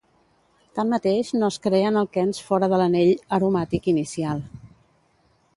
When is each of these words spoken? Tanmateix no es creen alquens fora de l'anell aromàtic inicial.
Tanmateix 0.79 1.29
no 1.41 1.49
es 1.55 1.59
creen 1.67 2.01
alquens 2.01 2.41
fora 2.47 2.71
de 2.73 2.81
l'anell 2.83 3.13
aromàtic 3.39 3.93
inicial. 3.97 4.43